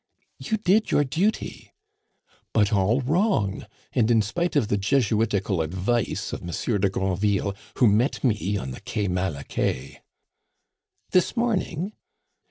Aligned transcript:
"You 0.39 0.57
did 0.57 0.89
your 0.89 1.03
duty." 1.03 1.73
"But 2.53 2.73
all 2.73 3.01
wrong; 3.01 3.67
and 3.93 4.09
in 4.09 4.23
spite 4.23 4.55
of 4.55 4.67
the 4.67 4.75
jesuitical 4.77 5.61
advice 5.61 6.33
of 6.33 6.41
Monsieur 6.43 6.79
de 6.79 6.89
Granville, 6.89 7.55
who 7.77 7.85
met 7.85 8.23
me 8.23 8.57
on 8.57 8.71
the 8.71 8.81
Quai 8.81 9.07
Malaquais." 9.07 9.99
"This 11.11 11.37
morning!" 11.37 11.93